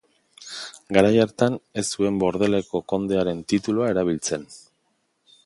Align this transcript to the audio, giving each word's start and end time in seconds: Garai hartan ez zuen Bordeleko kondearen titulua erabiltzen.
Garai 0.95 1.11
hartan 1.23 1.57
ez 1.81 1.83
zuen 1.97 2.17
Bordeleko 2.23 2.83
kondearen 2.95 3.45
titulua 3.55 3.93
erabiltzen. 3.95 4.51